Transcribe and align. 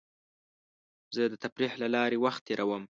زه 1.15 1.23
د 1.31 1.35
تفریح 1.43 1.73
له 1.81 1.87
لارې 1.95 2.17
وخت 2.25 2.41
تېرووم. 2.47 2.83